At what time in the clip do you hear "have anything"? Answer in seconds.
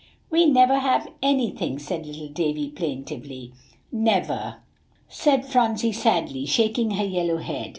0.79-1.77